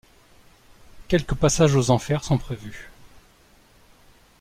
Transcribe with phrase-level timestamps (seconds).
[1.09, 2.89] Quelques passages aux enfers sont prévus.